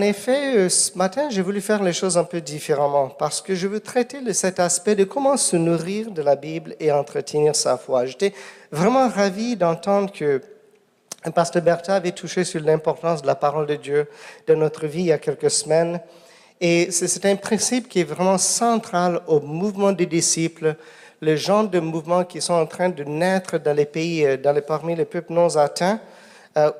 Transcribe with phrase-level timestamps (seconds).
[0.00, 3.54] En effet, euh, ce matin, j'ai voulu faire les choses un peu différemment parce que
[3.54, 7.54] je veux traiter de cet aspect de comment se nourrir de la Bible et entretenir
[7.54, 8.06] sa foi.
[8.06, 8.32] J'étais
[8.72, 10.40] vraiment ravi d'entendre que
[11.22, 14.08] un pasteur Bertha avait touché sur l'importance de la parole de Dieu
[14.46, 16.00] dans notre vie il y a quelques semaines.
[16.62, 20.76] Et c'est un principe qui est vraiment central au mouvement des disciples,
[21.20, 24.52] le genre de mouvements qui sont en train de naître dans les pays, euh, dans
[24.52, 26.00] les, parmi les peuples non atteints,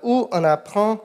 [0.03, 0.99] où on apprend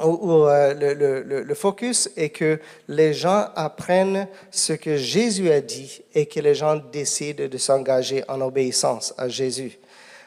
[0.00, 6.02] où, euh, le, le, focus est que les gens apprennent ce que Jésus a dit
[6.14, 9.78] et que les gens décident de s'engager en obéissance à Jésus.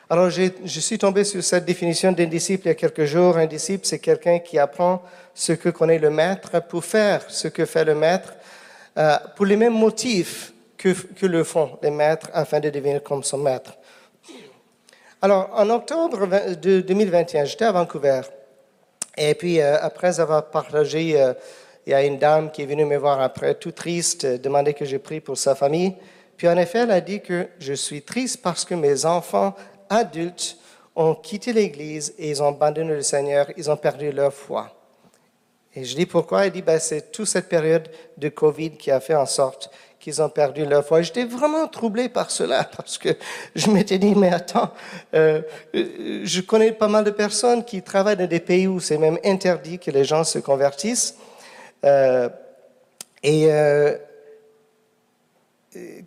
[0.10, 3.38] Alors, je suis tombé sur cette définition d'un disciple il y a quelques jours.
[3.38, 5.02] Un disciple, c'est quelqu'un qui apprend
[5.34, 8.34] ce que connaît le maître pour faire ce que fait le maître,
[8.98, 13.24] euh, pour les mêmes motifs que, que le font les maîtres afin de devenir comme
[13.24, 13.74] son maître.
[15.22, 16.28] Alors, en octobre
[16.62, 18.22] de 2021, j'étais à Vancouver.
[19.18, 21.34] Et puis, euh, après avoir partagé, euh,
[21.86, 24.86] il y a une dame qui est venue me voir après, tout triste, demander que
[24.86, 25.96] je prie pour sa famille.
[26.38, 29.56] Puis, en effet, elle a dit que je suis triste parce que mes enfants
[29.90, 30.58] adultes
[30.96, 34.72] ont quitté l'Église et ils ont abandonné le Seigneur, ils ont perdu leur foi.
[35.76, 36.46] Et je dis pourquoi?
[36.46, 39.72] Elle dit, ben, c'est toute cette période de Covid qui a fait en sorte
[40.04, 41.02] qu'ils ont perdu leur foi.
[41.02, 43.16] J'étais vraiment troublé par cela parce que
[43.56, 44.70] je m'étais dit, mais attends,
[45.14, 45.42] euh,
[45.74, 49.80] je connais pas mal de personnes qui travaillent dans des pays où c'est même interdit
[49.80, 51.16] que les gens se convertissent.
[51.86, 52.28] Euh,
[53.24, 53.96] et euh,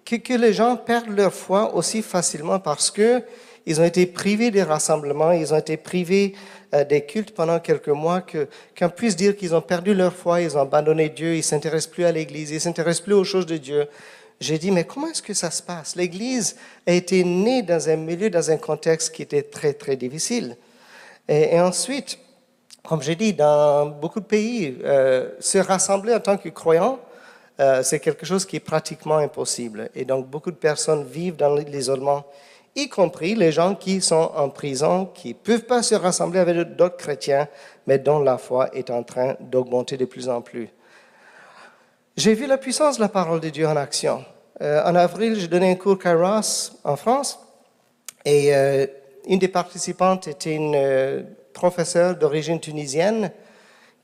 [0.04, 3.22] que, les gens perdent leur foi aussi facilement parce que
[3.66, 6.34] ils ont été privés des rassemblements, ils ont été privés
[6.72, 8.22] euh, des cultes pendant quelques mois,
[8.78, 12.04] qu'on puisse dire qu'ils ont perdu leur foi, ils ont abandonné Dieu, ils s'intéressent plus
[12.04, 13.88] à l'Église, ils s'intéressent plus aux choses de Dieu.
[14.40, 15.96] J'ai dit, mais comment est-ce que ça se passe?
[15.96, 16.56] L'Église
[16.86, 20.56] a été née dans un milieu, dans un contexte qui était très, très difficile.
[21.28, 22.18] Et, ensuite,
[22.86, 27.00] comme j'ai dit, dans beaucoup de pays, euh, se rassembler en tant que croyants,
[27.58, 29.88] euh, c'est quelque chose qui est pratiquement impossible.
[29.94, 32.24] Et donc, beaucoup de personnes vivent dans l'isolement
[32.76, 36.76] y compris les gens qui sont en prison, qui ne peuvent pas se rassembler avec
[36.76, 37.48] d'autres chrétiens,
[37.86, 40.68] mais dont la foi est en train d'augmenter de plus en plus.
[42.16, 44.24] J'ai vu la puissance de la parole de Dieu en action.
[44.60, 47.38] Euh, en avril, j'ai donné un cours Kairos en France,
[48.24, 48.86] et euh,
[49.26, 51.22] une des participantes était une euh,
[51.52, 53.30] professeure d'origine tunisienne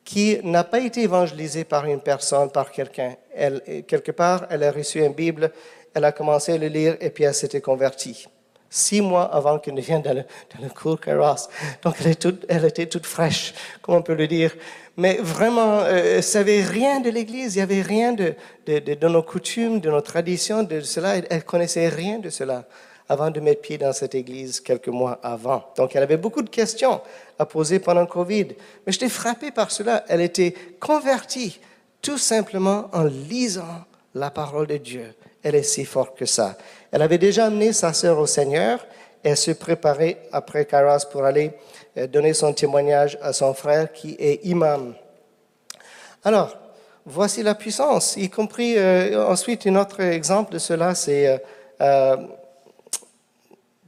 [0.05, 3.15] qui n'a pas été évangélisée par une personne, par quelqu'un.
[3.35, 5.53] Elle, quelque part, elle a reçu une Bible,
[5.95, 8.27] elle a commencé à le lire et puis elle s'était convertie
[8.73, 11.49] six mois avant qu'elle ne vienne dans le, cours Kairos.
[11.83, 12.17] Donc elle,
[12.49, 13.53] elle, était toute fraîche,
[13.83, 14.55] comment on peut le dire.
[14.97, 18.35] Mais vraiment, euh, elle ne savait rien de l'Église, il n'y avait rien de,
[18.67, 21.17] de, nos coutumes, de nos traditions, de cela.
[21.17, 22.65] Elle, ne connaissait rien de cela
[23.11, 25.65] avant de mettre pied dans cette Église quelques mois avant.
[25.77, 27.03] Donc elle avait beaucoup de questions
[27.39, 28.49] à poser pendant le Covid.
[28.87, 30.03] Mais j'étais frappé par cela.
[30.09, 31.61] Elle était convertie
[32.01, 33.85] tout simplement en lisant
[34.15, 35.15] la parole de Dieu.
[35.43, 36.57] Elle est si forte que ça.
[36.91, 38.87] Elle avait déjà amené sa sœur au Seigneur
[39.23, 41.53] elle se préparait après Kairos pour aller
[41.97, 44.95] euh, donner son témoignage à son frère qui est imam.
[46.25, 46.57] Alors,
[47.05, 51.43] voici la puissance, y compris euh, ensuite un autre exemple de cela, c'est
[51.81, 52.17] euh,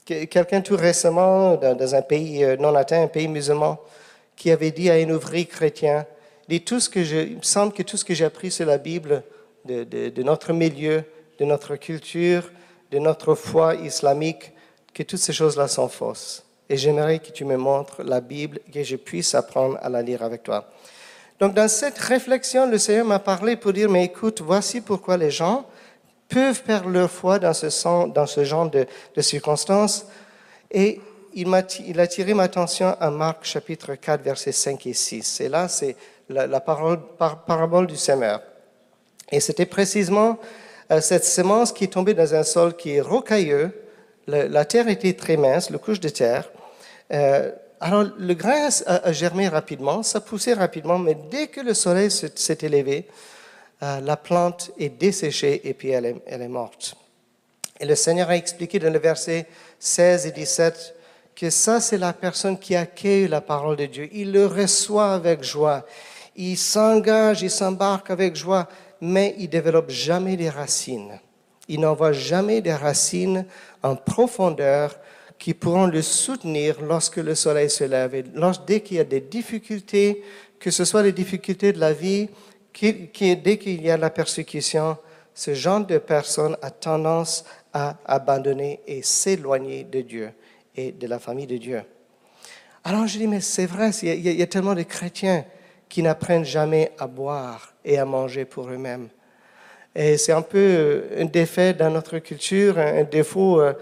[0.05, 3.79] quelqu'un tout récemment dans, un pays non atteint, un pays musulman,
[4.37, 6.07] qui avait dit à un ouvrier chrétien,
[6.49, 8.67] dit tout ce que je, il me semble que tout ce que j'ai appris sur
[8.67, 9.23] la Bible
[9.65, 11.05] de notre milieu,
[11.39, 12.51] de notre culture,
[12.91, 14.53] de notre foi islamique,
[14.93, 16.45] que toutes ces choses-là sont fausses.
[16.69, 20.23] Et j'aimerais que tu me montres la Bible, que je puisse apprendre à la lire
[20.23, 20.71] avec toi.
[21.41, 25.31] Donc dans cette réflexion, le Seigneur m'a parlé pour dire, mais écoute, voici pourquoi les
[25.31, 25.67] gens
[26.29, 28.87] peuvent perdre leur foi dans ce, genre de,
[29.21, 30.07] circonstances.
[30.71, 31.01] Et
[31.35, 35.41] il, a, il a tiré ma attention à Marc chapitre 4, versets 5 et 6.
[35.41, 35.97] Et là, c'est
[36.29, 38.41] la, parabole du Seigneur.
[39.31, 40.39] Et c'était précisément
[41.01, 43.73] cette semence qui est tombée dans un sol qui est rocailleux,
[44.27, 46.51] la terre était très mince, le couche de terre.
[47.13, 47.51] Euh,
[47.81, 52.59] alors le grain a, germé rapidement, ça poussait rapidement, mais dès que le soleil s'est
[52.63, 53.07] élevé,
[53.83, 56.95] euh, la plante est desséchée et puis elle est, elle est morte.
[57.81, 59.47] Et le Seigneur a expliqué dans le verset
[59.81, 60.95] 16 et 17
[61.37, 64.09] que ça, c'est la personne qui accueille la parole de Dieu.
[64.13, 65.85] Il le reçoit avec joie.
[66.37, 68.69] Il s'engage, il s'embarque avec joie
[69.05, 71.21] mais il développe jamais des racines.
[71.69, 73.45] Il n'envoie jamais des racines
[73.83, 74.99] en profondeur
[75.39, 78.15] qui pourront le soutenir lorsque le soleil se lève.
[78.15, 78.25] Et
[78.67, 80.23] dès qu'il y a des difficultés,
[80.59, 82.31] que ce soit les difficultés de la vie,
[82.81, 84.97] dès qu'il y a la persécution,
[85.35, 90.31] ce genre de personne a tendance à abandonner et s'éloigner de Dieu
[90.75, 91.83] et de la famille de Dieu.
[92.85, 95.45] Alors je dis, mais c'est vrai, il y, a, tellement de chrétiens
[95.95, 99.07] qui n'apprennent jamais à boire et à manger pour eux-mêmes.
[99.95, 103.75] Et c'est un peu euh, un défait dans notre culture, un défaut euh,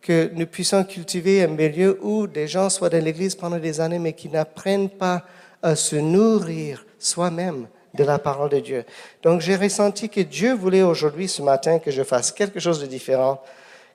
[0.00, 3.98] que nous puissions cultiver un milieu où des gens soient dans l'Église pendant des années,
[3.98, 5.24] mais qui n'apprennent pas
[5.60, 8.84] à se nourrir soi-même de la parole de Dieu.
[9.24, 12.86] Donc j'ai ressenti que Dieu voulait aujourd'hui, ce matin, que je fasse quelque chose de
[12.86, 13.42] différent,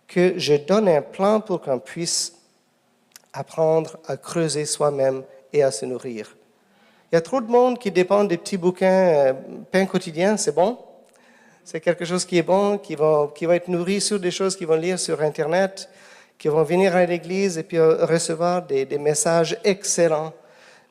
[0.09, 2.33] que je donne un plan pour qu'on puisse
[3.31, 6.35] apprendre à creuser soi-même et à se nourrir.
[7.11, 9.33] Il y a trop de monde qui dépend des petits bouquins, euh,
[9.71, 10.77] pain quotidien, c'est bon.
[11.63, 14.55] C'est quelque chose qui est bon, qui va, qui va être nourri sur des choses
[14.55, 15.89] qu'ils vont lire sur Internet,
[16.37, 20.33] qui vont venir à l'église et puis recevoir des, des messages excellents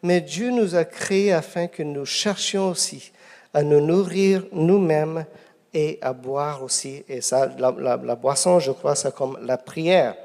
[0.02, 3.12] mais Dieu nous a créés afin que nous cherchions aussi
[3.52, 5.26] à nous nourrir nous-mêmes
[5.74, 7.04] et à boire aussi.
[7.08, 10.16] Et ça, la, boisson, je crois, c'est comme la prière.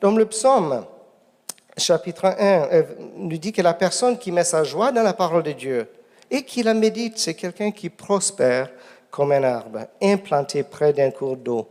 [0.00, 0.84] Donc le psaume,
[1.76, 2.82] chapitre 1, euh,
[3.16, 5.88] nous dit que la personne qui met sa joie dans la parole de Dieu
[6.30, 8.70] et qui la médite, c'est quelqu'un qui prospère
[9.10, 11.68] comme un arbre implanté près d'un cours d'eau.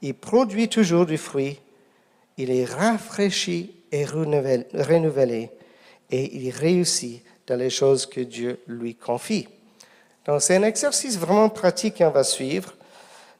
[0.00, 1.60] Il produit toujours du fruit,
[2.36, 5.50] il est rafraîchi et renouvelé
[6.10, 9.48] et il réussit dans les choses que Dieu lui confie.
[10.26, 12.74] Donc c'est un exercice vraiment pratique qu'on va suivre,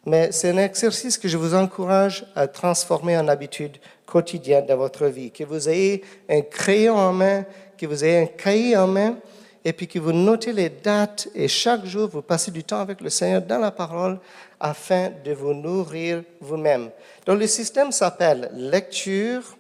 [0.05, 3.79] mais c'est un exercice que je vous encourage à transformer en habitude
[4.13, 5.31] quotidienne dans votre vie.
[5.31, 7.47] Que vous ayez un crayon en main,
[7.79, 9.17] que vous ayez un cahier en main,
[9.65, 13.01] et puis que vous notez les dates et chaque jour vous passez du temps avec
[13.01, 14.19] le Seigneur dans la parole
[14.61, 16.91] afin de vous nourrir vous-même.
[17.25, 19.57] Donc le système s'appelle lecture,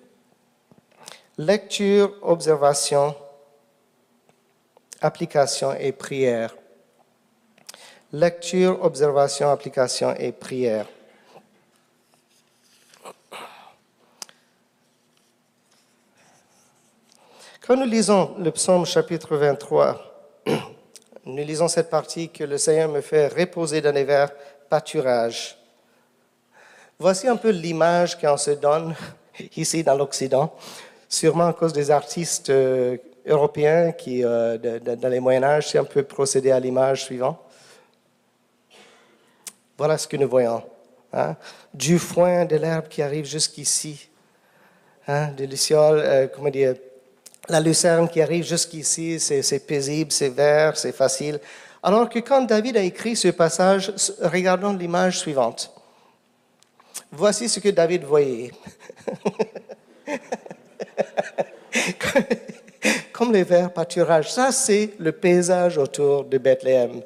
[1.39, 3.15] lecture, observation,
[5.01, 6.55] application et prière.
[8.13, 10.87] Lecture, observation, application et prière.
[17.73, 20.43] Quand nous lisons le psaume chapitre 23,
[21.25, 24.31] nous lisons cette partie que le Seigneur me fait reposer dans les verts
[24.69, 25.57] pâturage.
[26.99, 28.95] Voici un peu l'image qu'on se donne
[29.57, 30.55] ici dans l'Occident
[31.09, 35.85] sûrement à cause des artistes euh, européens qui, euh, dans les Moyen Âge, c'est un
[35.85, 37.39] peu procédé à l'image suivante.
[39.79, 40.63] Voilà ce que nous voyons.
[41.15, 41.37] Hein.
[41.73, 44.11] Du foin, de l'herbe qui arrive jusqu'ici.
[45.09, 45.29] Hein?
[45.29, 46.75] De luciole, euh, comment dire,
[47.49, 51.41] la lucerne qui arrive jusqu'ici, c'est paisible, c'est vert, c'est facile.
[51.83, 55.73] Alors que quand David a écrit ce passage, regardons l'image suivante.
[57.11, 58.53] Voici ce que David voyait.
[63.12, 64.33] Comme les verts pâturages.
[64.33, 67.03] Ça, c'est le paysage autour de Bethléem.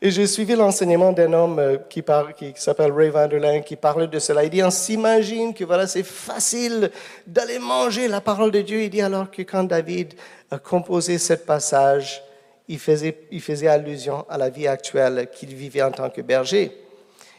[0.00, 4.18] Et j'ai suivi l'enseignement d'un homme euh, qui, qui, s'appelle Ray Vanderland, qui parlait de
[4.18, 4.44] cela.
[4.44, 6.90] Il dit, on s'imagine que voilà, c'est facile
[7.26, 8.82] d'aller manger la parole de Dieu.
[8.82, 10.14] Il dit alors que quand David
[10.50, 12.22] a composé ce passage,
[12.68, 16.72] il faisait, il faisait allusion à la vie actuelle qu'il vivait en tant que berger.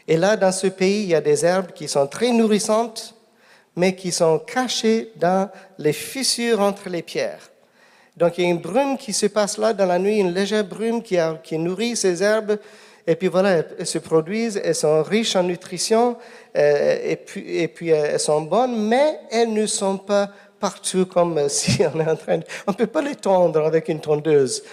[0.06, 3.14] Et là, dans ce pays, il y a des herbes qui sont très nourrissantes,
[3.76, 7.50] mais qui sont cachés dans les fissures entre les pierres.
[8.18, 10.64] Donc il y a une brume qui se passe là dans la nuit, une légère
[10.64, 12.58] brume qui, nourrit ces herbes.
[13.06, 16.16] Et puis voilà, elles se produisent, elles sont riches en nutrition,
[16.56, 21.80] euh, et, puis, euh, elles sont bonnes, mais elles ne sont pas partout comme si
[21.94, 22.44] on est en train de...
[22.66, 24.64] On ne peut pas les tondre avec une tondeuse.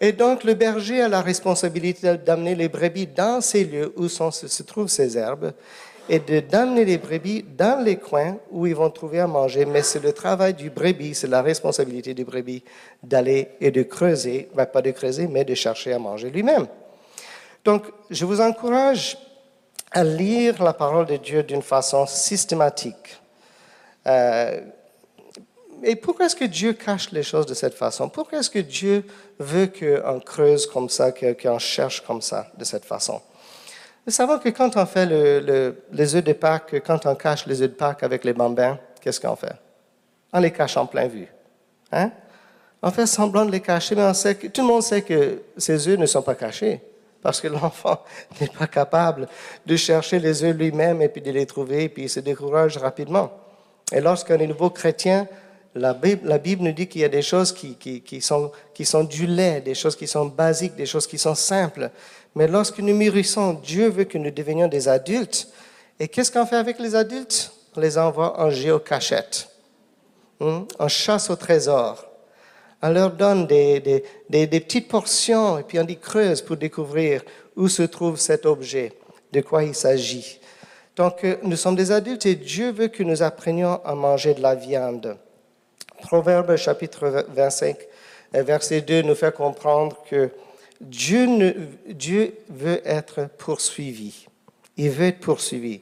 [0.00, 4.62] Et donc le berger a la responsabilité d'amener les brebis dans ces lieux où se
[4.64, 5.52] trouvent ces herbes
[6.08, 9.64] et de d'amener les brebis dans les coins où ils vont trouver à manger.
[9.64, 12.62] Mais c'est le travail du brebis, c'est la responsabilité du brebis
[13.02, 16.66] d'aller et de creuser, ben, pas de creuser, mais de chercher à manger lui-même.
[17.64, 19.18] Donc, je vous encourage
[19.90, 23.20] à lire la parole de Dieu d'une façon systématique.
[24.06, 24.60] Euh,
[25.82, 28.08] et pourquoi est-ce que Dieu cache les choses de cette façon?
[28.08, 29.04] Pourquoi est-ce que Dieu
[29.38, 33.20] veut qu'on creuse comme ça, qu'on cherche comme ça, de cette façon?
[34.08, 37.68] Vous savez que quand on fait les œufs de Pâques, quand on cache les œufs
[37.68, 39.52] de Pâques avec les bambins, qu'est-ce qu'on fait?
[40.32, 41.28] On les cache en plein vue.
[41.92, 42.10] Hein?
[42.80, 46.06] On fait semblant de les cacher, mais tout le monde sait que ces œufs ne
[46.06, 46.80] sont pas cachés,
[47.20, 48.02] parce que l'enfant
[48.40, 49.28] n'est pas capable
[49.66, 52.78] de chercher les œufs lui-même et puis de les trouver, et puis il se décourage
[52.78, 53.30] rapidement.
[53.92, 55.28] Et lorsqu'on est nouveau chrétien,
[55.74, 59.96] la Bible, nous dit qu'il y a des choses qui, sont, du lait, des choses
[59.96, 61.90] qui sont basiques, des choses qui sont simples.
[62.34, 65.48] Mais lorsque nous mûrissons, Dieu veut que nous devenions des adultes.
[66.00, 67.52] Et qu'est-ce qu'on fait avec les adultes?
[67.76, 69.48] On les envoie en géocachette,
[70.40, 72.04] hein, en chasse au trésor.
[72.82, 73.80] On leur donne des,
[74.28, 77.22] des, petites portions et puis on dit creuse pour découvrir
[77.56, 78.92] où se trouve cet objet,
[79.32, 80.38] de quoi il s'agit.
[80.94, 84.42] Donc, euh, nous sommes des adultes et Dieu veut que nous apprenions à manger de
[84.42, 85.16] la viande.
[86.02, 87.76] Proverbe chapitre 25,
[88.34, 90.30] euh, verset 2 nous fait comprendre que
[90.80, 91.26] Dieu,
[92.48, 94.26] veut être poursuivi.
[94.76, 95.80] Il veut être poursuivi.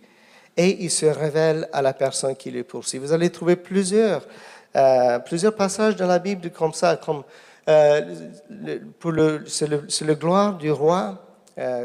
[0.56, 2.98] Et il se révèle à la personne qui le poursuit.
[2.98, 4.26] Vous allez trouver plusieurs,
[4.74, 5.18] euh,
[5.56, 7.22] passages dans la Bible comme ça, comme
[7.68, 8.14] euh,
[8.98, 11.22] pour le, c'est le, gloire du roi,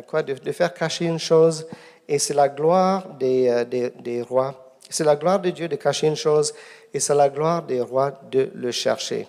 [0.07, 1.67] quoi, de, de, faire cacher une chose,
[2.07, 4.75] et c'est la gloire des, des, des rois.
[4.89, 6.53] C'est la gloire de Dieu de cacher une chose,
[6.93, 9.27] et c'est la gloire des rois de le chercher.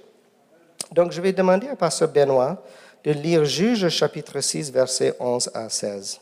[0.91, 2.63] Donc, je vais demander à Pasteur Benoît
[3.05, 6.21] de lire Juge chapitre 6, versets 11 à 16.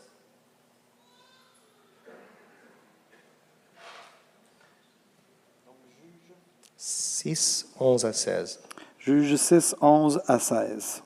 [6.77, 8.59] «6, 11 à 16.
[8.97, 11.03] Juge 6, 11 à 16.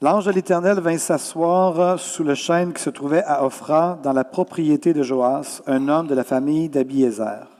[0.00, 4.24] L'ange de l'Éternel vint s'asseoir sous le chêne qui se trouvait à Ophra, dans la
[4.24, 7.53] propriété de Joas, un homme de la famille d'Abiézer.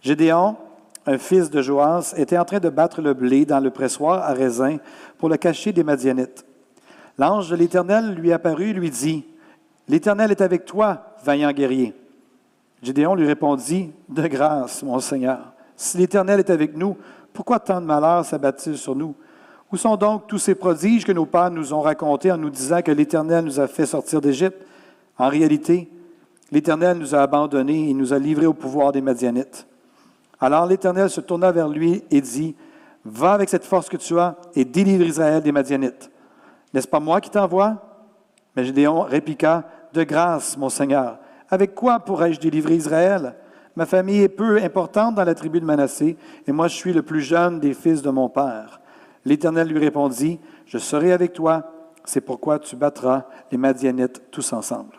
[0.00, 0.56] Gédéon,
[1.06, 4.32] un fils de Joas, était en train de battre le blé dans le pressoir à
[4.32, 4.78] raisin
[5.18, 6.44] pour le cacher des Madianites.
[7.18, 9.24] L'ange de l'Éternel lui apparut et lui dit,
[9.88, 11.94] L'Éternel est avec toi, vaillant guerrier.
[12.82, 15.52] Gédéon lui répondit, De grâce, mon Seigneur.
[15.76, 16.96] Si l'Éternel est avec nous,
[17.32, 19.14] pourquoi tant de malheurs s'abattent-ils sur nous?
[19.70, 22.82] Où sont donc tous ces prodiges que nos pères nous ont racontés en nous disant
[22.82, 24.60] que l'Éternel nous a fait sortir d'Égypte?
[25.18, 25.88] En réalité,
[26.50, 29.67] l'Éternel nous a abandonnés et nous a livrés au pouvoir des Madianites.
[30.40, 32.54] Alors l'Éternel se tourna vers lui et dit,
[33.04, 36.10] Va avec cette force que tu as et délivre Israël des Madianites.
[36.74, 37.76] N'est-ce pas moi qui t'envoie?
[38.54, 41.18] Mais Gédéon répliqua, De grâce, mon Seigneur,
[41.48, 43.34] avec quoi pourrais-je délivrer Israël?
[43.74, 46.16] Ma famille est peu importante dans la tribu de Manassé,
[46.46, 48.80] et moi je suis le plus jeune des fils de mon père.
[49.24, 51.70] L'Éternel lui répondit, Je serai avec toi,
[52.04, 54.98] c'est pourquoi tu battras les Madianites tous ensemble.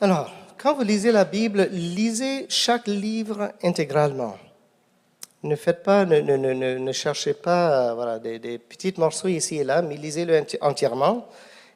[0.00, 0.32] Alors,
[0.62, 4.38] quand vous lisez la Bible, lisez chaque livre intégralement.
[5.42, 5.56] Ne
[6.92, 11.26] cherchez pas euh, des, des, petits morceaux ici et là, mais lisez-le entièrement.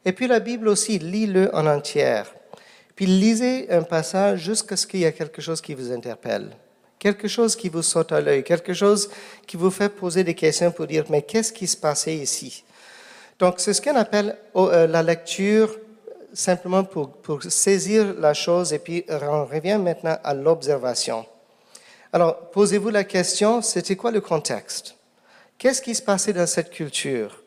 [0.05, 2.33] Et puis la Bible aussi, lis-le en entière.
[2.95, 6.51] Puis lisez un passage jusqu'à ce qu'il y ait quelque chose qui vous interpelle,
[7.01, 9.11] quelque chose qui vous saute à l'œil, quelque chose
[9.49, 12.63] qui vous fait poser des questions pour dire, mais qu'est-ce qui se passait ici?
[13.41, 15.77] Donc c'est ce qu'on appelle euh, la lecture
[16.37, 21.25] simplement pour, saisir la chose et puis on revient maintenant à l'observation.
[22.13, 24.97] Alors, posez-vous la question, c'était quoi le contexte?
[25.59, 27.43] Qu'est-ce qui se passait dans cette culture?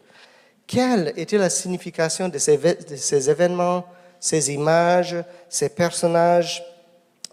[0.65, 3.85] Quelle était la signification de ces, événements,
[4.19, 5.15] ces images,
[5.47, 6.63] ces personnages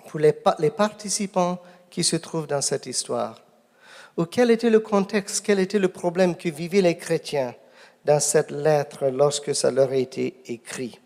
[0.09, 1.59] pour les participants
[1.91, 3.43] qui se trouvent dans cette histoire?
[4.17, 7.55] Ou quel était le contexte, quel était le problème que vivaient les chrétiens
[8.05, 10.99] dans cette lettre lorsque ça leur a été écrit?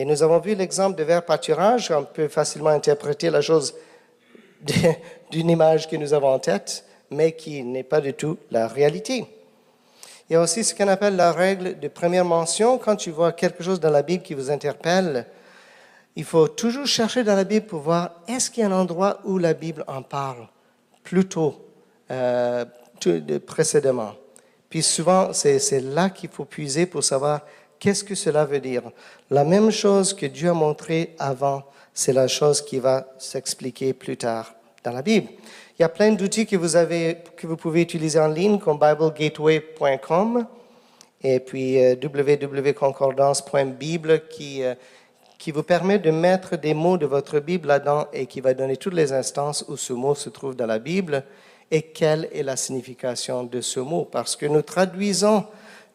[0.00, 1.90] Et nous avons vu l'exemple de verre pâturage.
[1.90, 3.74] On peut facilement interpréter la chose
[5.30, 9.26] d'une image que nous avons en tête, mais qui n'est pas du tout la réalité.
[10.28, 12.78] Il y a aussi ce qu'on appelle la règle de première mention.
[12.78, 15.26] Quand tu vois quelque chose dans la Bible qui vous interpelle,
[16.16, 19.20] il faut toujours chercher dans la Bible pour voir est-ce qu'il y a un endroit
[19.24, 20.48] où la Bible en parle
[21.04, 21.62] plus tôt,
[22.10, 22.64] euh,
[23.46, 24.14] précédemment?
[24.70, 27.42] Puis souvent, c'est là qu'il faut puiser pour savoir
[27.80, 28.82] Qu'est-ce que cela veut dire?
[29.30, 31.62] La même chose que Dieu a montré avant,
[31.94, 35.28] c'est la chose qui va s'expliquer plus tard dans la Bible.
[35.78, 38.78] Il y a plein d'outils que vous avez, que vous pouvez utiliser en ligne, comme
[38.78, 40.46] BibleGateway.com
[41.22, 44.74] et puis euh, www.concordance.bible qui, euh,
[45.38, 48.76] qui vous permet de mettre des mots de votre Bible là-dedans et qui va donner
[48.76, 51.24] toutes les instances où ce mot se trouve dans la Bible
[51.70, 54.04] et quelle est la signification de ce mot.
[54.04, 55.46] Parce que nous traduisons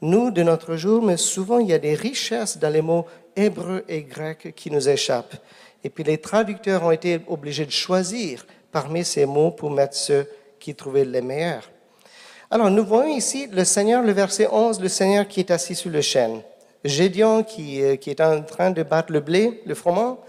[0.06, 3.84] nous, de notre jour, mais souvent il y a des richesses dans les mots hébreux
[3.88, 5.36] et grecs qui nous échappent.
[5.84, 10.28] Et puis les traducteurs ont été obligés de choisir parmi ces mots pour mettre ceux
[10.60, 11.70] qui trouvaient les meilleurs.
[12.50, 15.90] Alors nous voyons ici le Seigneur, le verset 11, le Seigneur qui est assis sur
[15.90, 16.42] le chêne.
[16.84, 20.20] Gédion qui, euh, qui est en train de battre le blé, le froment,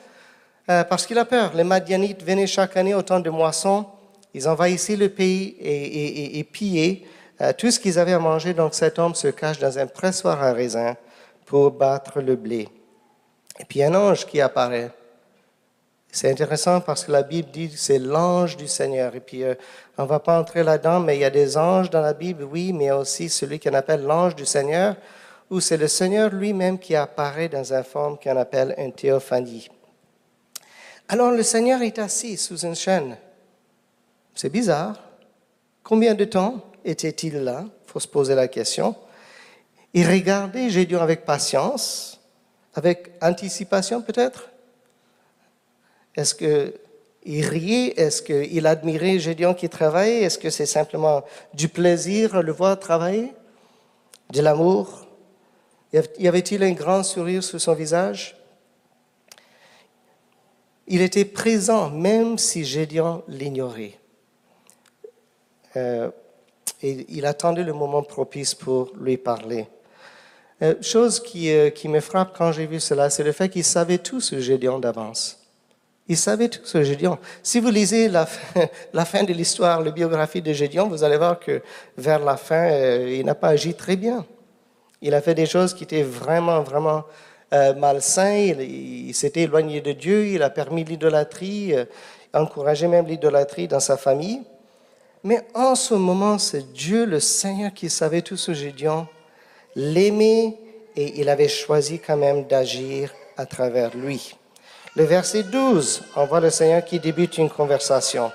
[0.70, 1.52] euh, parce qu'il a peur.
[1.54, 3.84] Les Madianites venaient chaque année au temps de moisson,
[4.32, 7.02] ils envahissaient le pays et, et pillaient
[7.40, 10.42] euh, tout ce qu'ils avaient à manger, donc cet homme se cache dans un pressoir
[10.42, 10.96] à raisin
[11.44, 12.68] pour battre le blé.
[13.58, 14.90] Et puis un ange qui apparaît.
[16.10, 19.14] C'est intéressant parce que la Bible dit que c'est l'ange du Seigneur.
[19.14, 19.54] Et puis, euh,
[19.98, 22.44] on ne va pas entrer là-dedans, mais il y a des anges dans la Bible,
[22.44, 24.96] oui, mais aussi celui qu'on appelle l'ange du Seigneur,
[25.50, 29.68] où c'est le Seigneur lui-même qui apparaît dans une forme qu'on appelle une théophanie.
[31.08, 33.16] Alors le Seigneur est assis sous une chaîne.
[34.34, 34.96] C'est bizarre.
[35.84, 37.64] Combien de temps était-il là?
[37.66, 38.94] Il faut se poser la question.
[39.92, 42.20] Il regardait Gédéon avec patience,
[42.74, 44.50] avec anticipation peut-être.
[46.14, 50.22] Est-ce qu'il riait Est-ce qu'il admirait Gédéon qui travaillait?
[50.22, 53.32] Est-ce que c'est simplement du plaisir à le voir travailler?
[54.30, 55.06] De l'amour?
[55.92, 58.36] Y avait-il un grand sourire sur son visage?
[60.86, 63.98] Il était présent même si Gédéon l'ignorait.
[65.76, 66.10] Euh,
[66.86, 69.66] et il attendait le moment propice pour lui parler.
[70.62, 73.64] Euh, chose qui, euh, qui, me frappe quand j'ai vu cela, c'est le fait qu'il
[73.64, 75.38] savait tout ce Gédéon d'avance.
[76.08, 77.18] Il savait tout ce Gédéon.
[77.42, 81.62] Si vous lisez la fin, de l'histoire, la biographie de Gédéon, vous allez voir que
[81.96, 84.24] vers la fin, il n'a pas agi très bien.
[85.02, 87.04] Il a fait des choses qui étaient vraiment, vraiment
[87.52, 88.60] euh, malsaines.
[88.60, 91.84] Il, il s'était éloigné de Dieu, il a permis l'idolâtrie, euh,
[92.34, 94.42] encouragé même l'idolâtrie dans sa famille.
[95.26, 99.08] Mais en ce moment, c'est Dieu, le Seigneur, qui savait tout ce Gédéon,
[99.74, 100.56] l'aimait
[100.94, 104.36] et il avait choisi quand même d'agir à travers lui.
[104.94, 108.30] Le verset 12, on voit le Seigneur qui débute une conversation.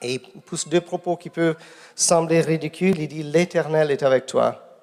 [0.00, 1.56] Et il pousse deux propos qui peuvent
[1.94, 2.98] sembler ridicules.
[2.98, 4.80] Il dit, l'Éternel est avec toi.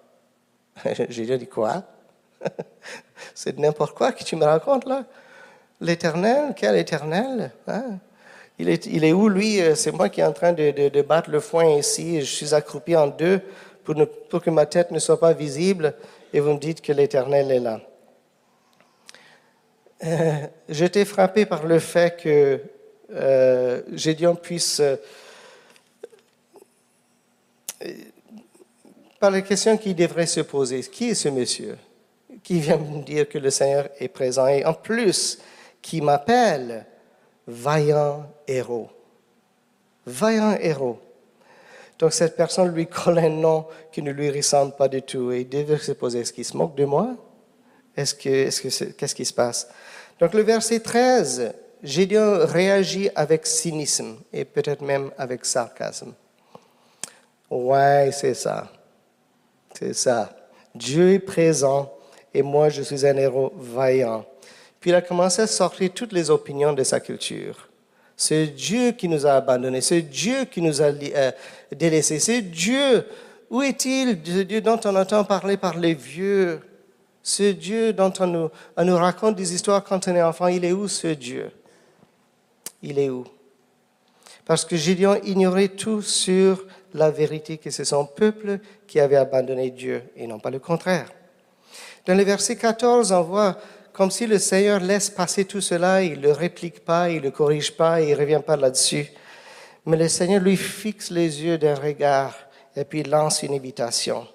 [1.10, 1.82] J'ai dit quoi?
[3.34, 5.04] C'est n'importe quoi que tu me racontes là.
[5.82, 7.98] L'éternel, quel éternel hein?
[8.60, 9.62] Il, est, où lui?
[9.62, 12.22] Euh, C'est moi qui est en train de, battre le foin ici.
[12.22, 13.42] Je suis accroupi en deux
[14.30, 15.94] pour, que ma tête ne soit pas visible
[16.34, 17.82] et vous me dites que l'éternel est là.
[20.04, 22.62] Euh, J'étais frappé par le fait que
[23.12, 24.96] euh, Gédion puisse euh,
[29.20, 30.82] par la question qu'il devrait se poser.
[30.82, 31.78] Qui est ce monsieur
[32.44, 34.48] qui vient me dire que le Seigneur est présent?
[34.48, 35.40] Et en plus
[35.82, 36.86] qui m'appelle?
[37.48, 38.90] Vaillant héros.
[40.06, 41.00] Vaillant héros.
[41.98, 45.42] Donc cette personne lui colle un nom qui ne lui ressemble pas du tout et
[45.42, 47.16] il devrait se poser, est-ce qu'il se moque de moi?
[47.96, 49.68] Est-ce que, qu'est-ce qui se passe?
[50.20, 56.14] Donc le verset 13, Gédéon réagit avec cynisme et peut-être même avec sarcasme.
[57.50, 58.72] Ouais, c'est ça.
[59.74, 60.36] C'est ça.
[60.76, 61.92] Dieu est présent
[62.34, 64.26] et moi, je suis un héros vaillant.
[64.88, 67.68] Il a commencé à sortir toutes les opinions de sa culture.
[68.16, 71.32] C'est Dieu qui nous a abandonnés, c'est Dieu qui nous a euh,
[71.76, 73.06] délaissés, c'est Dieu.
[73.50, 76.62] Où est-il, ce Dieu dont on entend parler par les vieux
[77.22, 80.64] Ce Dieu dont on nous, on nous raconte des histoires quand on est enfant, il
[80.64, 81.52] est où ce Dieu?
[82.82, 83.26] Il est où?
[84.46, 89.70] Parce que Gédéon ignorait tout sur la vérité que c'est son peuple qui avait abandonné
[89.70, 91.12] Dieu et non pas le contraire.
[92.06, 93.58] Dans le verset 14, on voit
[93.98, 97.22] comme si le Seigneur laisse passer tout cela, il ne le réplique pas, il ne
[97.22, 99.08] le corrige pas, il ne revient pas là-dessus.
[99.88, 102.36] Mais le Seigneur lui fixe les yeux d'un regard
[102.76, 104.28] et puis lance une invitation.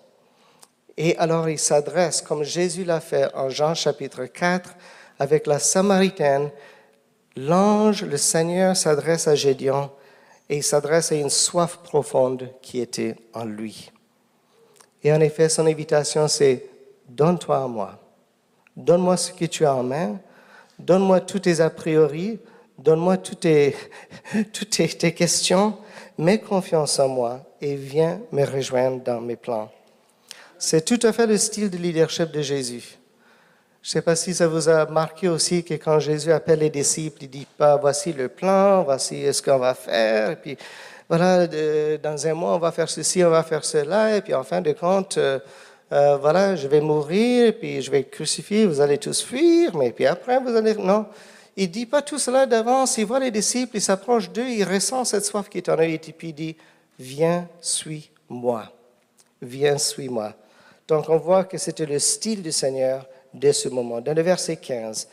[0.96, 4.74] Et alors il s'adresse, comme Jésus l'a fait en Jean chapitre 4,
[5.20, 6.50] avec la Samaritaine.
[7.36, 9.92] L'ange, le Seigneur s'adresse à Gédéon
[10.48, 13.92] et il s'adresse à une soif profonde qui était en lui.
[15.04, 16.66] Et en effet, son invitation, c'est
[17.08, 18.01] Donne-toi à moi.
[18.76, 20.18] Donne-moi ce que tu as en main.
[20.78, 22.38] Donne-moi tous tes a priori.
[22.78, 25.76] Donne-moi toutes, tes, questions.
[26.18, 29.70] Mets confiance en moi et viens me rejoindre dans mes plans.
[30.58, 32.98] C'est tout à fait le style de leadership de Jésus.
[33.82, 36.70] Je ne sais pas si ça vous a marqué aussi que quand Jésus appelle les
[36.70, 40.56] disciples, il dit pas voici le plan, voici ce qu'on va faire, et puis
[41.08, 44.44] voilà, dans un mois on va faire ceci, on va faire cela, et puis en
[44.44, 45.18] fin de compte,
[45.92, 49.92] euh, voilà, je vais mourir, puis je vais être crucifié, vous allez tous fuir, mais
[49.92, 50.74] puis après vous allez...
[50.74, 51.06] Non,
[51.54, 55.04] il dit pas tout cela d'avance, il voit les disciples, il s'approche d'eux, il ressent
[55.04, 56.56] cette soif qui est en eux, et puis il dit,
[56.98, 58.72] viens, suis-moi,
[59.42, 60.32] viens, suis-moi.
[60.88, 64.00] Donc on voit que c'était le style du Seigneur de ce moment.
[64.00, 65.08] Dans le verset 15,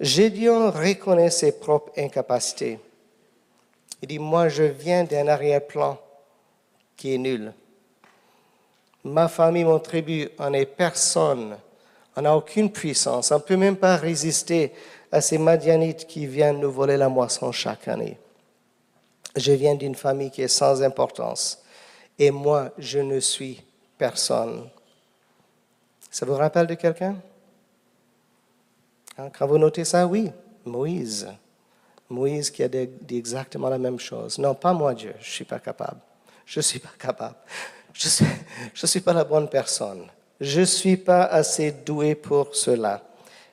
[0.00, 2.80] Gédion reconnaît ses propres incapacités.
[4.02, 5.98] Il dit, moi je viens d'un arrière-plan
[6.96, 7.52] qui est nul.
[9.06, 11.56] Ma famille, mon tribu, on est personne.
[12.16, 13.30] On n'a aucune puissance.
[13.30, 14.72] On ne peut même pas résister
[15.12, 18.18] à ces Madianites qui viennent nous voler la moisson chaque année.
[19.36, 21.62] Je viens d'une famille qui est sans importance.
[22.18, 23.62] Et moi, je ne suis
[23.96, 24.68] personne.
[26.10, 27.16] Ça vous rappelle de quelqu'un?
[29.18, 30.32] Hein, quand vous notez ça, oui,
[30.64, 31.28] Moïse.
[32.08, 34.38] Moïse qui a dit exactement la même chose.
[34.38, 36.00] Non, pas moi, Dieu, je ne suis pas capable.
[36.44, 37.36] Je ne suis pas capable.
[37.98, 40.06] Je ne suis pas la bonne personne.
[40.40, 43.02] Je ne suis pas assez doué pour cela.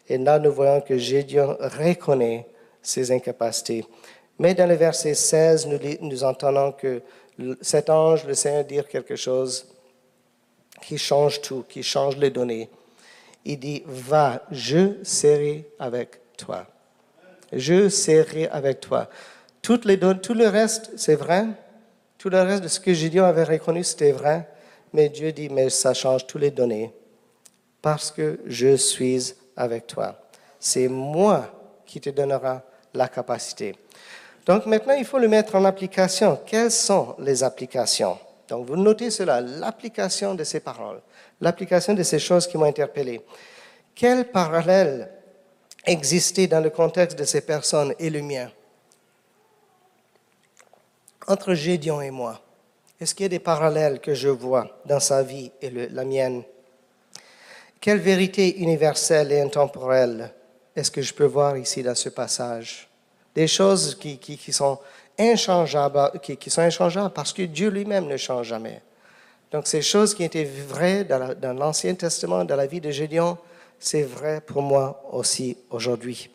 [0.08, 2.46] Et là, nous voyons que Gédion reconnaît
[2.82, 3.86] ses incapacités.
[4.38, 5.68] Mais dans le verset 16,
[6.02, 7.02] nous, entendons que
[7.62, 9.66] cet ange, le Seigneur, dit quelque chose
[10.82, 12.70] qui change tout, qui change les données.
[13.46, 16.66] Il dit, va, je serai avec toi.
[17.54, 19.10] Je serai avec toi.
[19.62, 21.46] Toutes les tout le reste, c'est vrai?
[22.24, 24.48] Tout le reste de ce que Gédion avait reconnu, c'était vrai.
[24.94, 26.94] Mais Dieu dit, mais ça change toutes les données.
[27.82, 30.18] Parce que je suis avec toi.
[30.58, 32.62] C'est moi qui te donnera
[32.94, 33.76] la capacité.
[34.46, 36.40] Donc maintenant, il faut le mettre en application.
[36.46, 38.18] Quelles sont les applications?
[38.48, 41.02] Donc vous notez cela, l'application de ces paroles,
[41.42, 43.20] l'application de ces choses qui m'ont interpellé.
[43.94, 45.12] Quel parallèle
[45.86, 48.50] existait dans le contexte de ces personnes et le mien?
[51.28, 52.42] Entre Gédion et moi
[53.00, 56.44] Est-ce qu'il y a des parallèles que je vois dans sa vie et la mienne?
[57.80, 60.34] Quelle vérité universelle et intemporelle
[60.76, 62.90] est-ce que je peux voir ici dans ce passage?
[63.36, 64.80] Des choses qui, sont
[65.18, 68.82] inchangeables, qui, sont inchangeables parce que Dieu lui-même ne change jamais.
[69.52, 73.38] Donc ces choses qui étaient vraies dans l'Ancien Testament, dans la vie de Gédéon,
[73.80, 76.30] c'est vrai pour moi aussi aujourd'hui.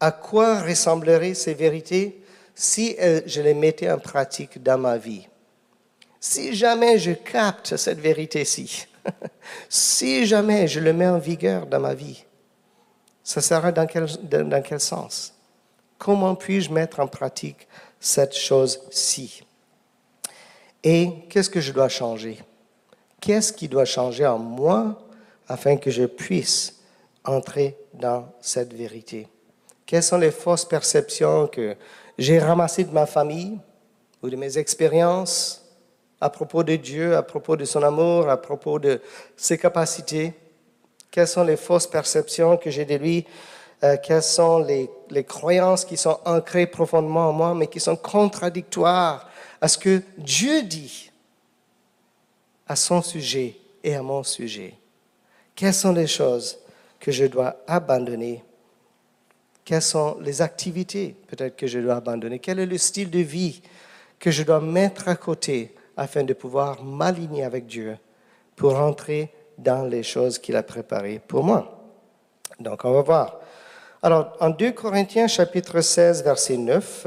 [0.00, 2.22] À quoi ressembleraient ces vérités
[2.58, 5.28] si je les mettais en pratique dans ma vie
[6.18, 8.88] Si jamais je capte cette vérité-ci,
[9.68, 12.24] si jamais je le mets en vigueur dans ma vie,
[13.22, 15.32] ça sera dans quel, dans quel sens?
[15.98, 17.68] Comment puis-je mettre en pratique
[18.00, 19.44] cette chose-ci?
[20.82, 22.40] Et qu'est-ce que je dois changer?
[23.20, 25.00] Qu'est-ce qui doit changer en moi
[25.46, 26.80] afin que je puisse
[27.24, 29.28] entrer dans cette vérité?
[29.86, 31.76] Quelles sont les fausses perceptions que
[32.18, 33.58] j'ai ramassées de ma famille
[34.22, 35.64] ou de mes expériences
[36.20, 39.00] à propos de Dieu, à propos de son amour, à propos de
[39.36, 40.34] ses capacités
[41.10, 43.24] Quelles sont les fausses perceptions que j'ai de lui?
[43.84, 44.90] Euh, quelles sont les,
[45.24, 50.62] croyances qui sont ancrées profondément en moi, mais qui sont contradictoires à ce que Dieu
[50.64, 51.12] dit
[52.66, 54.74] à son sujet et à mon sujet?
[55.54, 56.58] Quelles sont les choses
[56.98, 58.42] que je dois abandonner
[59.68, 62.38] Quelles sont les activités peut-être que je dois abandonner?
[62.38, 63.60] Quel est le style de vie
[64.18, 67.98] que je dois mettre à côté afin de pouvoir m'aligner avec Dieu
[68.56, 71.86] pour entrer dans les choses qu'il a préparées pour moi?
[72.58, 73.40] Donc on va voir.
[74.02, 77.06] Alors, en 2 Corinthiens chapitre 16, verset 9,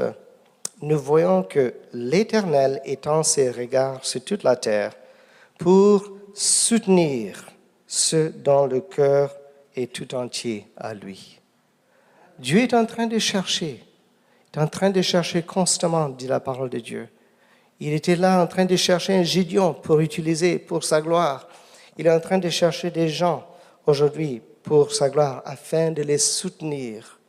[0.82, 4.92] nous voyons que l'Éternel étend ses regards sur toute la terre
[5.58, 7.44] pour soutenir
[7.88, 9.34] ceux dont le cœur
[9.74, 11.41] est tout entier à lui.
[12.42, 13.84] Dieu est en train de chercher,
[14.52, 17.08] est en train de chercher constamment, dit la parole de Dieu.
[17.78, 21.46] Il était là en train de chercher un Gideon pour utiliser pour sa gloire.
[21.96, 23.46] Il est en train de chercher des gens
[23.86, 27.20] aujourd'hui pour sa gloire, afin de les soutenir.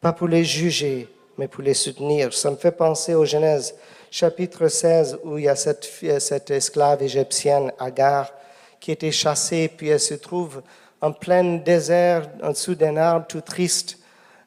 [0.00, 2.32] Pas pour les juger, mais pour les soutenir.
[2.32, 3.74] Ça me fait penser au Genèse
[4.12, 8.30] chapitre 16, où il y a cette, cette esclave égyptienne, Agar,
[8.78, 10.62] qui était chassée, puis elle se trouve
[11.00, 13.98] en plein désert, en dessous d'un arbre, tout triste,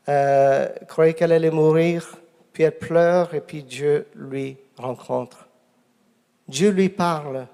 [0.10, 2.18] euh, croyait qu'elle allait mourir,
[2.54, 5.48] puis elle pleure, et puis Dieu lui rencontre.
[6.48, 7.48] Dieu lui parle.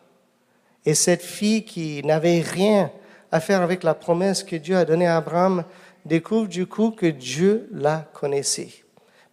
[0.86, 2.92] Et cette fille qui n'avait rien,
[3.32, 5.63] à faire avec la promesse que Dieu a donnée à Abraham,
[6.06, 8.70] découvre du coup que Dieu la connaissait.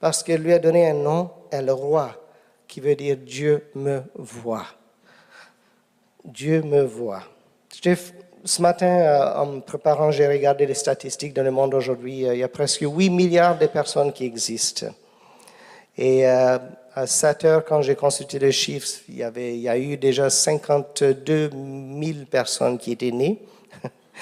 [0.01, 2.17] Parce qu'elle lui a donné un nom, El Roi,
[2.67, 4.67] qui veut dire Dieu me voit.
[6.25, 7.25] Dieu me voit.
[8.45, 12.27] Ce matin, euh, en me préparant, j'ai regardé les statistiques dans le monde aujourd'hui.
[12.27, 14.87] Euh, il y a presque 8 milliards de personnes qui existent.
[15.99, 16.57] Et euh,
[16.95, 19.99] à 7 heures, quand j'ai consulté les chiffres, il y, avait, il y a eu
[19.99, 23.43] déjà 52 000 personnes qui étaient nées.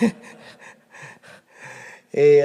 [2.12, 2.40] Et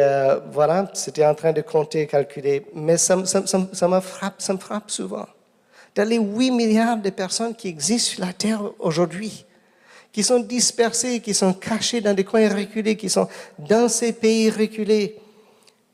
[0.52, 2.66] voilà, c'était en train de compter, calculer.
[2.76, 3.24] Mais ça, me
[4.02, 5.26] frappe, ça me frappe souvent.
[5.96, 9.46] Dans les 8 milliards de personnes qui existent sur la Terre aujourd'hui,
[10.13, 14.52] qui sont dispersées, qui sont cachées dans des coins reculés, qui sont dans ces pays
[14.52, 15.19] reculés,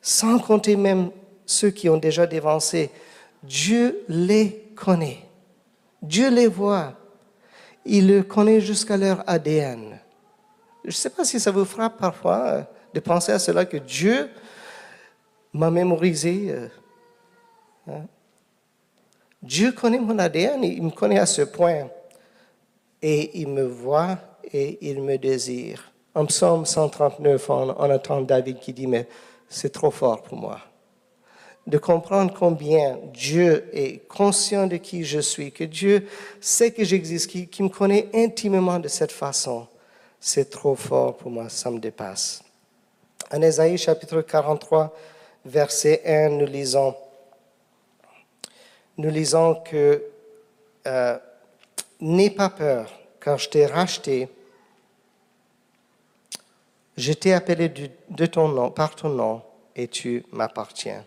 [0.01, 1.09] sans compter même
[1.45, 2.91] ceux qui ont déjà dévancé,
[3.41, 5.25] Dieu les connaît.
[6.01, 6.93] Dieu les voit.
[7.85, 9.99] Il le connaît jusqu'à leur ADN.
[10.83, 12.61] Je ne sais pas si ça vous frappe parfois euh,
[12.93, 14.29] de penser à cela, que Dieu
[15.53, 16.47] m'a mémorisé.
[16.49, 16.67] Euh,
[17.87, 18.05] hein.
[19.41, 21.87] Dieu connaît mon ADN, il me connaît à ce point.
[23.01, 24.17] Et il me voit
[24.51, 25.91] et il me désire.
[26.15, 29.07] En psaume 139, on, on entend David qui dit, mais
[29.47, 30.59] c'est trop fort pour moi.
[31.67, 36.07] de comprendre combien Dieu est conscient de qui je suis, que Dieu
[36.41, 39.67] sait que j'existe, qui, me connaît intimement de cette façon,
[40.19, 42.41] c'est trop fort pour moi, ça me dépasse.
[43.31, 44.95] En Ésaïe chapitre 43,
[45.45, 46.95] verset 1, nous lisons,
[48.97, 50.03] nous lisons que
[50.87, 51.17] euh,
[52.01, 54.29] N'aie pas peur, car je t'ai racheté,
[56.95, 57.69] je t'ai appelé
[58.09, 59.41] de ton nom, par ton nom,
[59.75, 61.03] et tu m'appartiens.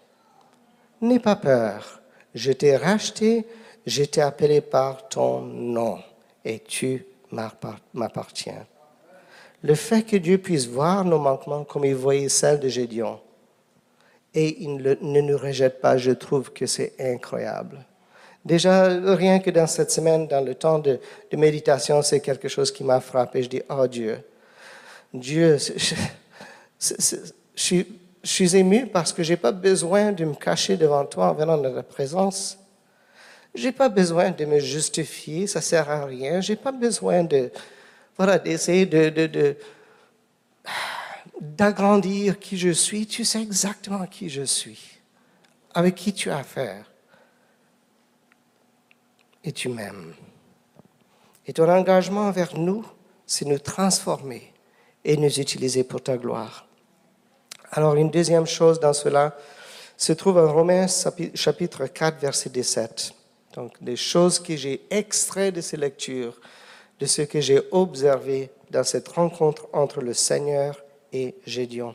[1.00, 2.00] N'aie pas peur,
[2.35, 3.46] je t'ai racheté,
[3.87, 5.98] je t'ai appelé par ton nom,
[6.44, 8.66] et tu m'appartiens.
[9.62, 13.18] Le fait que Dieu puisse voir nos manquements comme il voyait celles de Gédion,
[14.35, 17.85] et il ne nous rejette pas, je trouve que c'est incroyable.
[18.44, 20.98] Déjà, rien que dans cette semaine, dans le temps de,
[21.33, 23.42] méditation, c'est quelque chose qui m'a frappé.
[23.44, 24.18] Je dis, oh Dieu,
[25.14, 25.59] Dieu,
[26.81, 27.85] je,
[28.24, 31.57] suis, ému parce que je n'ai pas besoin de me cacher devant toi en venant
[31.57, 32.59] de ta présence.
[33.55, 36.40] Je n'ai pas besoin de me justifier, ça ne sert à rien.
[36.40, 37.50] Je n'ai pas besoin de,
[38.16, 39.57] voilà, d'essayer de, de
[41.40, 43.07] d'agrandir qui je suis.
[43.07, 44.98] Tu sais exactement qui je suis,
[45.74, 46.91] avec qui tu as affaire
[49.44, 50.14] et tu m'aimes.
[51.46, 52.85] Et ton engagement envers nous,
[53.26, 54.52] c'est nous transformer
[55.05, 56.66] et nous utiliser pour ta gloire.
[57.70, 59.37] Alors une deuxième chose dans cela
[59.96, 60.87] se trouve en Romains
[61.35, 63.12] chapitre 4, verset 17.
[63.55, 66.40] Donc des choses que j'ai extraites de ces lectures,
[67.00, 71.94] de ce que j'ai observé dans cette rencontre entre le Seigneur et Gédion.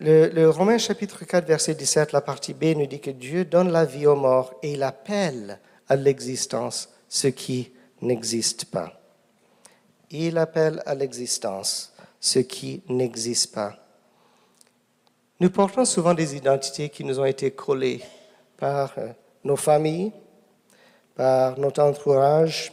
[0.00, 3.84] Le, Romain chapitre 4, verset 17, la partie B nous dit que Dieu donne la
[3.84, 5.58] vie aux morts et il appelle
[5.88, 8.92] à l'existence ce qui n'existe pas.
[10.12, 13.76] Il appelle à l'existence ce qui n'existe pas.
[15.40, 18.00] Nous portons souvent des identités qui nous ont été collées
[18.56, 19.08] par euh,
[19.42, 20.12] nos familles,
[21.16, 22.72] par notre entourage,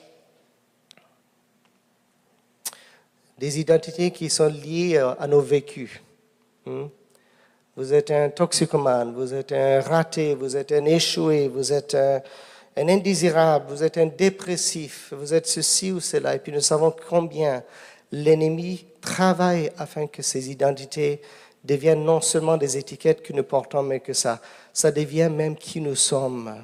[3.40, 6.00] des identités qui sont liées à nos vécus.
[7.78, 12.22] Vous êtes un toxicomane, vous êtes un raté, vous êtes un échoué, vous êtes un,
[12.78, 16.36] indésirable, vous êtes un dépressif, vous êtes ceci ou cela.
[16.36, 17.64] Et puis nous savons combien
[18.14, 21.22] l'ennemi travaille afin que ces identités
[21.66, 24.40] deviennent non seulement des étiquettes que nous portons, mais que ça,
[24.72, 26.64] ça devient même qui nous sommes.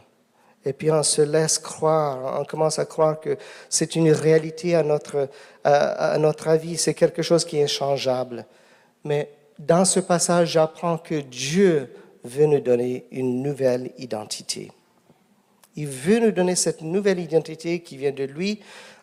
[0.64, 4.84] Et puis on se laisse croire, on commence à croire que c'est une réalité à
[4.84, 5.28] notre,
[5.66, 8.46] à notre avis, c'est quelque chose qui est changeable.
[9.04, 9.28] Mais
[9.68, 11.94] dans ce passage, j'apprends que Dieu
[12.24, 14.72] veut nous donner une nouvelle identité.
[15.76, 18.60] Il veut nous donner cette nouvelle identité qui vient de lui.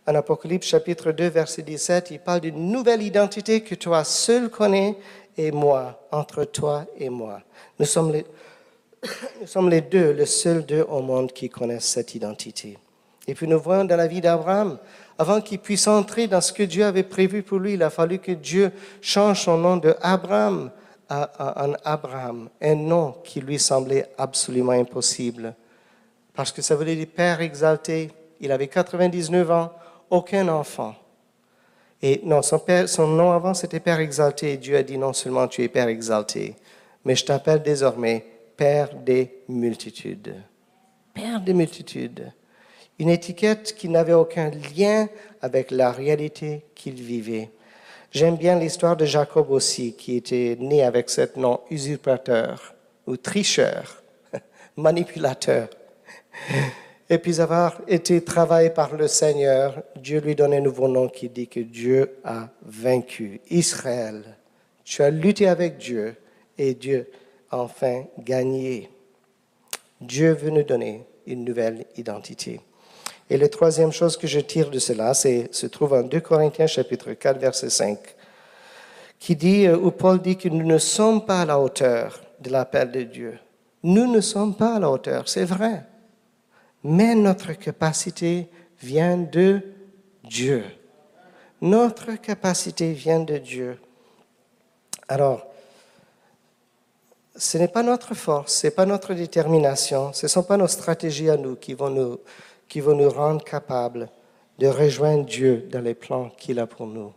[0.07, 4.97] En Apocalypse chapitre 2, verset 17, il parle d'une nouvelle identité que toi seul connais
[5.37, 7.41] et moi, entre toi et moi.
[7.79, 8.25] Nous sommes les,
[9.41, 12.77] nous sommes les deux, les seuls deux au monde qui connaissent cette identité.
[13.29, 14.79] Et puis nous voyons dans la vie d'Abraham,
[15.19, 18.21] avant qu'il puisse entrer dans ce que Dieu avait prévu pour lui, il a fallu
[18.21, 20.71] que Dieu change son nom de Abraham
[21.11, 25.55] en Abraham, un nom qui lui semblait absolument impossible.
[26.35, 28.11] Parce que ça voulait dire Père exalté.
[28.41, 29.73] Il avait 99 ans,
[30.11, 30.95] aucun enfant.
[32.01, 34.53] Et non, son, père, son nom avant, c'était Père exalté.
[34.53, 36.55] Et Dieu a dit non seulement tu es Père exalté,
[37.05, 38.25] mais je t'appelle désormais
[38.57, 40.35] Père des multitudes.
[41.15, 42.31] Père des multitudes
[42.99, 45.09] une étiquette qui n'avait aucun lien
[45.41, 47.51] avec la réalité qu'il vivait.
[48.11, 52.75] J'aime bien l'histoire de Jacob aussi, qui était né avec ce nom usurpateur
[53.07, 54.03] ou tricheur,
[54.77, 55.69] manipulateur.
[57.11, 61.29] Et puis avoir été travaillé par le Seigneur, Dieu lui donne un nouveau nom qui
[61.29, 63.41] dit que Dieu a vaincu.
[63.51, 64.37] Israël,
[64.85, 66.17] tu as lutté avec Dieu
[66.57, 67.11] et Dieu
[67.51, 68.91] a enfin gagné.
[70.01, 72.61] Dieu veut nous donner une nouvelle identité.
[73.31, 76.67] Et la troisième chose que je tire de cela, c'est, se trouve en 2 Corinthiens
[76.67, 77.99] chapitre 4, verset 5,
[79.19, 82.51] qui dit, euh, où Paul dit que nous ne sommes pas à la hauteur de
[82.51, 83.39] l'appel de Dieu.
[83.83, 85.85] Nous ne sommes pas à la hauteur, c'est vrai.
[86.83, 88.49] Mais notre capacité
[88.81, 89.61] vient de
[90.25, 90.65] Dieu.
[91.61, 93.79] Notre capacité vient de Dieu.
[95.09, 95.47] Alors,
[97.37, 100.67] ce n'est pas notre force, ce n'est pas notre détermination, ce ne sont pas nos
[100.67, 102.19] stratégies à nous qui vont nous
[102.69, 104.09] qui vont nous rendre capables
[104.59, 107.13] de rejoindre Dieu dans les plans qu'il a pour nous.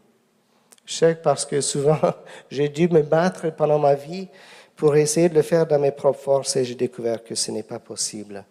[0.86, 2.00] Je sais parce que souvent,
[2.50, 4.28] j'ai dû me battre pendant ma vie
[4.76, 7.64] pour essayer de le faire dans mes propres forces et j'ai découvert que ce n'est
[7.64, 8.44] pas possible.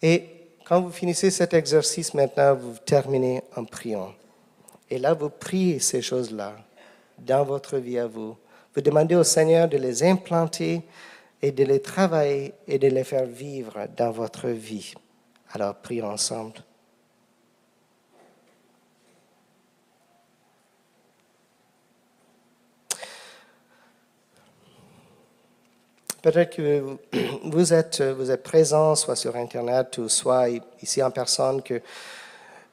[0.00, 0.24] Et
[0.64, 4.12] quand vous finissez cet exercice maintenant, vous terminez en priant.
[4.90, 6.56] Et là, vous priez ces choses-là
[7.18, 8.36] dans votre vie à vous.
[8.74, 10.82] Vous demandez au Seigneur de les implanter
[11.40, 14.94] et de les travailler et de les faire vivre dans votre vie.
[15.54, 16.54] Alors prions ensemble.
[26.22, 26.96] Peut-être que
[27.44, 30.48] vous êtes, vous êtes présent, soit sur Internet ou soit
[30.82, 31.80] ici en personne, que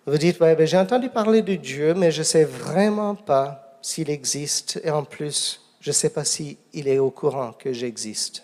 [0.08, 4.10] vous dites, ben, j'ai entendu parler de Dieu, mais je ne sais vraiment pas s'il
[4.10, 4.82] existe.
[4.84, 8.44] Et en plus, je ne sais pas s'il est au courant que j'existe.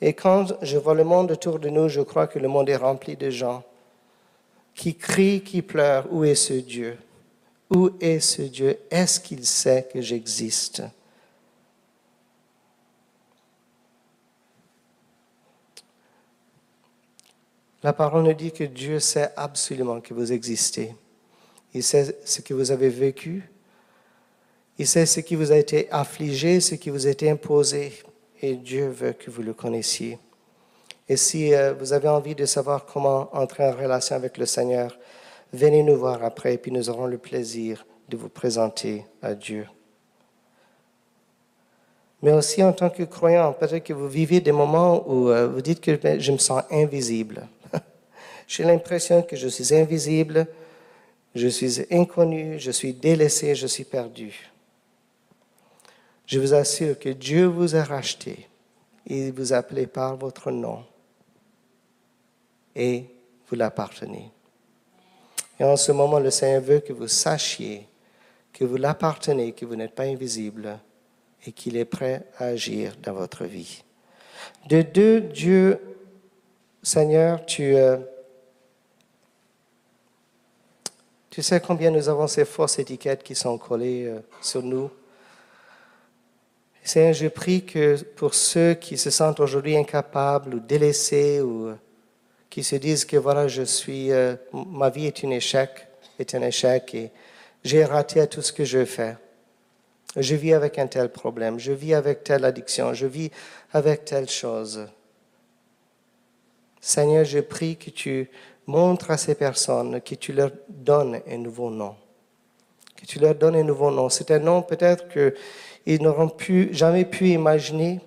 [0.00, 2.76] Et quand je vois le monde autour de nous, je crois que le monde est
[2.76, 3.64] rempli de gens
[4.74, 6.06] qui crient, qui pleurent.
[6.12, 6.98] Où est ce Dieu?
[7.70, 8.78] Où est ce Dieu?
[8.90, 10.82] Est-ce qu'il sait que j'existe?
[17.82, 20.94] La parole nous dit que Dieu sait absolument que vous existez.
[21.72, 23.48] Il sait ce que vous avez vécu.
[24.78, 27.92] Il sait ce qui vous a été affligé, ce qui vous a été imposé.
[28.46, 30.20] Et Dieu veut que vous le connaissiez.
[31.08, 34.96] Et si euh, vous avez envie de savoir comment entrer en relation avec le Seigneur,
[35.52, 39.66] venez nous voir après, et puis nous aurons le plaisir de vous présenter à Dieu.
[42.22, 45.60] Mais aussi en tant que croyant, peut-être que vous vivez des moments où euh, vous
[45.60, 47.48] dites que ben, je me sens invisible.
[48.46, 50.46] J'ai l'impression que je suis invisible,
[51.34, 54.52] je suis inconnu, je suis délaissé, je suis perdu.
[56.26, 58.48] Je vous assure que Dieu vous a racheté.
[59.06, 60.84] Il vous a appelé par votre nom.
[62.74, 63.04] Et
[63.48, 64.30] vous l'appartenez.
[65.58, 67.86] Et en ce moment, le Seigneur veut que vous sachiez
[68.52, 70.78] que vous l'appartenez, que vous n'êtes pas invisible
[71.46, 73.84] et qu'il est prêt à agir dans votre vie.
[74.68, 75.78] De deux, Dieu,
[76.82, 77.76] Seigneur, tu...
[77.76, 77.98] Euh,
[81.36, 84.90] Tu sais combien nous avons ces fausses étiquettes qui sont collées euh, sur nous?
[86.86, 91.74] Seigneur, je prie que pour ceux qui se sentent aujourd'hui incapables ou délaissés ou euh,
[92.48, 95.88] qui se disent que voilà, je suis, euh, ma vie est un échec,
[96.20, 97.10] est un échec et
[97.64, 99.16] j'ai raté à tout ce que je fais.
[100.14, 103.32] Je vis avec un tel problème, je vis avec telle addiction, je vis
[103.72, 104.86] avec telle chose.
[106.80, 108.30] Seigneur, je prie que tu
[108.68, 111.96] montre à ces personnes que tu leur donnes un nouveau nom.
[112.94, 114.08] Que tu leur donnes un nouveau nom.
[114.08, 115.08] C'est un nom peut-être
[115.86, 116.32] qu'ils n'auront
[116.72, 118.00] jamais pu imaginer.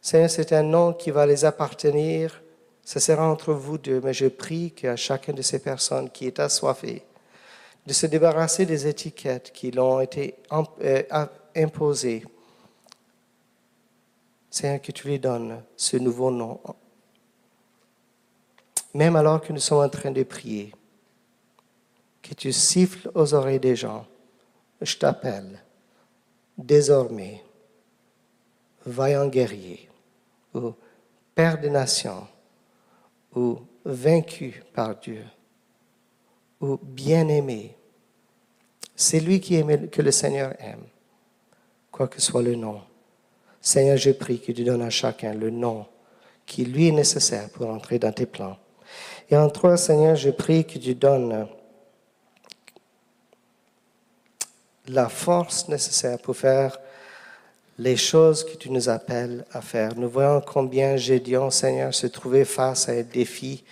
[0.00, 2.42] C'est un nom qui va les appartenir.
[2.84, 4.00] Ce sera entre vous deux.
[4.02, 7.02] Mais je prie qu'à chacune de ces personnes qui est assoiffée,
[7.86, 11.02] de se débarrasser des étiquettes qui l'ont été euh,
[11.54, 12.24] imposées.
[14.50, 16.60] Seigneur, que tu lui donnes ce nouveau nom
[18.94, 20.72] même alors que nous sommes en train de prier,
[22.22, 24.06] que tu siffles aux oreilles des gens,
[24.80, 25.63] je t'appelle
[26.56, 27.42] désormais,
[28.86, 29.88] vaillant guerrier,
[30.54, 30.72] ou
[31.34, 32.26] Père des nations,
[33.34, 35.24] ou vaincu par Dieu,
[36.60, 37.76] ou bien-aimé.
[38.94, 40.84] C'est lui qui aime, que le Seigneur aime,
[41.90, 42.80] quoi que soit le nom.
[43.60, 45.86] Seigneur, je prie que tu donnes à chacun le nom
[46.46, 48.58] qui lui est nécessaire pour entrer dans tes plans.
[49.30, 51.48] Et en toi, Seigneur, je prie que tu donnes
[54.88, 56.78] la force nécessaire pour faire
[57.78, 59.96] les choses que tu nous appelles à faire.
[59.96, 63.64] Nous voyons combien Gédion, Seigneur, se trouvait face à un défi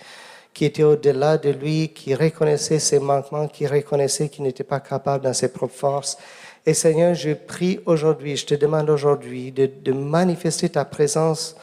[0.53, 5.23] qui était au-delà de lui, qui reconnaissait ses manquements, qui reconnaissait qu'il n'était pas capable
[5.23, 6.17] dans ses propres forces.
[6.65, 11.55] Et Seigneur, je prie aujourd'hui, je te demande aujourd'hui de, de manifester ta présence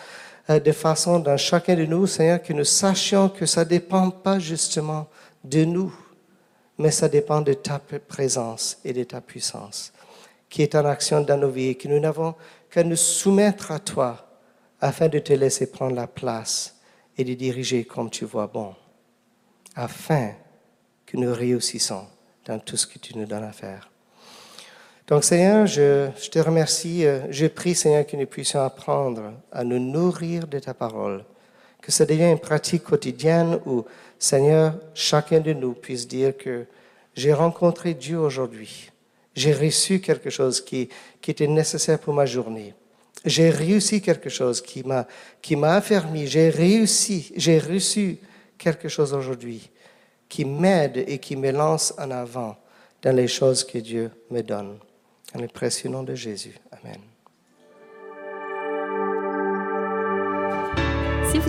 [0.48, 4.10] euh, de façon dans chacun de nous, Seigneur, que nous sachions que ça ne dépend
[4.10, 5.06] pas justement
[5.44, 5.94] de nous,
[6.80, 9.92] mais ça dépend de ta présence et de ta puissance
[10.48, 12.34] qui est en action dans nos vies et que nous n'avons
[12.70, 14.26] qu'à nous soumettre à toi
[14.80, 16.80] afin de te laisser prendre la place
[17.16, 18.74] et de diriger comme tu vois bon,
[19.76, 20.32] afin
[21.04, 22.06] que nous réussissons
[22.46, 23.90] dans tout ce que tu nous donnes à faire.
[25.06, 27.04] Donc Seigneur, je, te remercie.
[27.04, 31.24] Euh, je prie Seigneur que nous puissions apprendre à nous nourrir de ta parole.
[31.80, 33.84] Que ça devienne une pratique quotidienne où
[34.18, 36.66] Seigneur, chacun de nous puisse dire que
[37.14, 38.90] j'ai rencontré Dieu aujourd'hui.
[39.34, 40.88] J'ai reçu quelque chose qui,
[41.26, 42.74] était nécessaire pour ma journée.
[43.24, 45.06] J'ai réussi quelque chose qui m'a,
[45.40, 46.26] qui m'a affermi.
[46.26, 48.18] J'ai réussi, j'ai reçu
[48.58, 49.70] quelque chose aujourd'hui
[50.28, 52.56] qui m'aide et qui me lance en avant
[53.02, 54.78] dans les choses que Dieu me donne.
[55.34, 56.54] Dans le précieux nom de Jésus.
[56.70, 57.00] Amen.